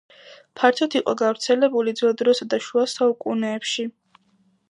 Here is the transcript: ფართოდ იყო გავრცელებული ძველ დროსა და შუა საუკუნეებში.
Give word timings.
ფართოდ 0.59 0.95
იყო 0.99 1.13
გავრცელებული 1.19 1.93
ძველ 2.01 2.17
დროსა 2.23 2.49
და 2.53 2.61
შუა 2.69 2.85
საუკუნეებში. 2.97 3.87